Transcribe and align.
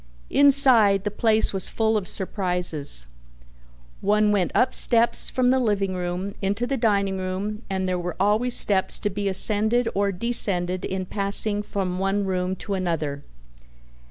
Inside, 0.31 1.03
the 1.03 1.11
place 1.11 1.53
was 1.53 1.69
full 1.69 1.95
of 1.95 2.07
surprises. 2.07 3.05
One 4.01 4.31
went 4.31 4.51
up 4.55 4.73
steps 4.73 5.29
from 5.29 5.51
the 5.51 5.59
living 5.59 5.93
room 5.93 6.33
into 6.41 6.65
the 6.65 6.75
dining 6.75 7.19
room 7.19 7.61
and 7.69 7.87
there 7.87 7.99
were 7.99 8.15
always 8.19 8.55
steps 8.55 8.97
to 8.97 9.11
be 9.11 9.29
ascended 9.29 9.87
or 9.93 10.11
descended 10.11 10.85
in 10.85 11.05
passing 11.05 11.61
from 11.61 11.99
one 11.99 12.25
room 12.25 12.55
to 12.55 12.73
another. 12.73 13.21